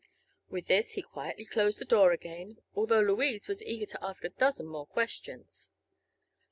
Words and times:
With 0.49 0.65
this 0.65 0.93
he 0.93 1.03
quietly 1.03 1.45
closed 1.45 1.77
the 1.77 1.85
door 1.85 2.11
again, 2.11 2.57
although 2.75 3.01
Louise 3.01 3.47
was 3.47 3.61
eager 3.61 3.85
to 3.85 4.03
ask 4.03 4.23
a 4.23 4.29
dozen 4.29 4.65
more 4.65 4.87
questions. 4.87 5.69